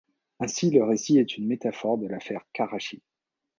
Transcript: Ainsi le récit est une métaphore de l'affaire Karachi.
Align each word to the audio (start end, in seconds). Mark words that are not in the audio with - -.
Ainsi 0.39 0.71
le 0.71 0.83
récit 0.83 1.19
est 1.19 1.37
une 1.37 1.45
métaphore 1.45 1.99
de 1.99 2.07
l'affaire 2.07 2.41
Karachi. 2.53 3.03